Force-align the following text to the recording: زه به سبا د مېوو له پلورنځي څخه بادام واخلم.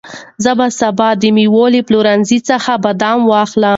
زه 0.43 0.51
به 0.57 0.67
سبا 0.79 1.09
د 1.21 1.23
مېوو 1.35 1.63
له 1.73 1.81
پلورنځي 1.87 2.39
څخه 2.49 2.71
بادام 2.83 3.19
واخلم. 3.25 3.69